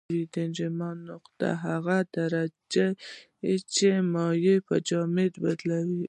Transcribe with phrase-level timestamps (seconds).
[0.43, 2.87] انجماد نقطه هغه درجه
[3.41, 5.99] ده چې مایع په جامد بدلوي.